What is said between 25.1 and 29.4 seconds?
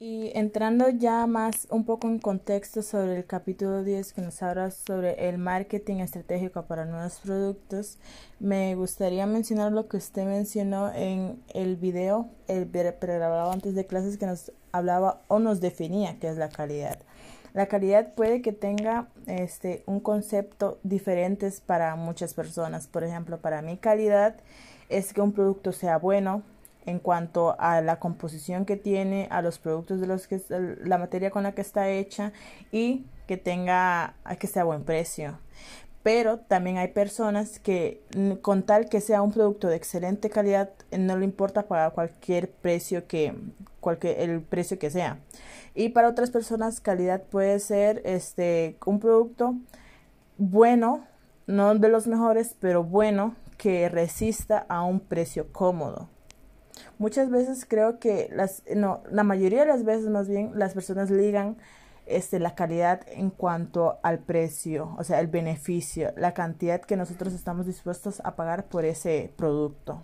que un producto sea bueno, en cuanto a la composición que tiene,